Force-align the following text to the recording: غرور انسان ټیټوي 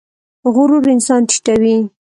غرور 0.53 0.85
انسان 0.95 1.21
ټیټوي 1.31 1.77